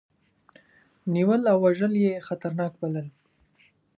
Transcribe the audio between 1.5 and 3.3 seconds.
او وژل یې خطرناک بلل.